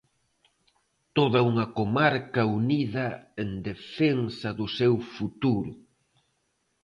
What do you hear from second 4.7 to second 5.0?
seu